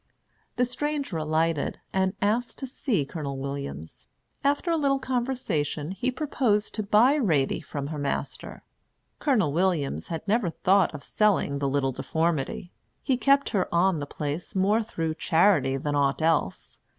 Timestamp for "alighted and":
1.17-2.15